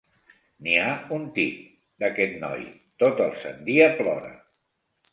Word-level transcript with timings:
N'hi 0.67 0.71
ha 0.83 0.87
un 1.17 1.27
tip, 1.35 1.59
d'aquest 2.05 2.35
noi: 2.47 2.67
tot 3.07 3.25
el 3.29 3.39
sant 3.47 3.65
dia 3.73 3.95
plora. 4.03 4.37